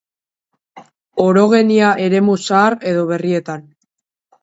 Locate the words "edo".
2.95-3.09